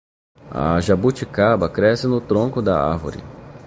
A 0.63 0.81
jabuticaba 0.85 1.69
cresce 1.69 2.07
no 2.07 2.19
tronco 2.19 2.59
da 2.59 2.89
árvore. 2.91 3.19